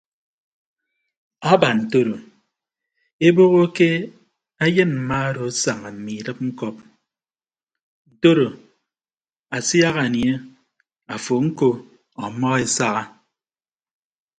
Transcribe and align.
Aba 1.51 1.69
ntoro 1.77 2.15
eboho 3.27 3.61
ke 3.75 3.87
ayịn 4.63 4.91
mma 4.97 5.17
odo 5.29 5.43
asaña 5.51 5.89
mme 5.95 6.11
idịp 6.19 6.39
ñkọp 6.47 6.75
ntodo 8.13 8.47
asiak 9.57 9.95
anie 10.05 10.31
afo 11.13 11.33
ñko 11.47 11.69
ọmmọ 12.25 12.49
esaha. 12.63 13.03